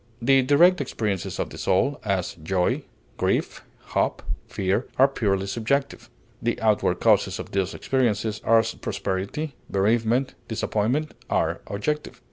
[0.19, 2.85] The direct experiences of the soul, as joy,
[3.17, 3.61] grief,
[3.93, 6.09] hope, fear, are purely subjective;
[6.41, 12.19] the outward causes of these experiences, as prosperity, bereavement, disappointment, are objective.